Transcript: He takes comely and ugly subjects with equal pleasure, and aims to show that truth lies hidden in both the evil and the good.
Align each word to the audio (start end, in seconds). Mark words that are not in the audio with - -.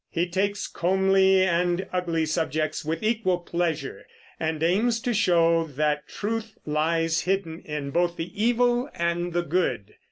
He 0.09 0.25
takes 0.27 0.67
comely 0.67 1.43
and 1.43 1.85
ugly 1.93 2.25
subjects 2.25 2.83
with 2.83 3.03
equal 3.03 3.37
pleasure, 3.37 4.07
and 4.39 4.63
aims 4.63 4.99
to 5.01 5.13
show 5.13 5.63
that 5.65 6.07
truth 6.07 6.57
lies 6.65 7.21
hidden 7.25 7.59
in 7.59 7.91
both 7.91 8.17
the 8.17 8.33
evil 8.43 8.89
and 8.95 9.31
the 9.31 9.43
good. 9.43 9.93